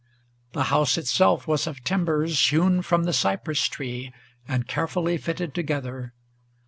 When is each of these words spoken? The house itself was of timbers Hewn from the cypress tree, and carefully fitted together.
The 0.53 0.63
house 0.73 0.97
itself 0.97 1.47
was 1.47 1.67
of 1.67 1.83
timbers 1.83 2.49
Hewn 2.49 2.81
from 2.81 3.03
the 3.03 3.13
cypress 3.13 3.65
tree, 3.67 4.11
and 4.47 4.67
carefully 4.67 5.19
fitted 5.19 5.53
together. 5.53 6.15